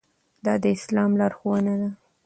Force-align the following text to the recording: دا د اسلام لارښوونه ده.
دا 0.45 0.53
د 0.63 0.65
اسلام 0.75 1.11
لارښوونه 1.19 1.73
ده. 1.81 1.89